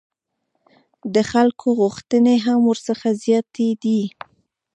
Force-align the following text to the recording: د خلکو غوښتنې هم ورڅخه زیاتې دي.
د 1.13 1.15
خلکو 1.31 1.67
غوښتنې 1.79 2.35
هم 2.45 2.59
ورڅخه 2.69 3.09
زیاتې 3.23 3.69
دي. 3.83 4.01